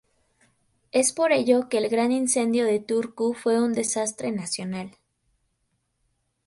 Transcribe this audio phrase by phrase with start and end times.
[0.91, 4.97] Es por ello que el Gran Incendio de Turku fue un desastre nacional.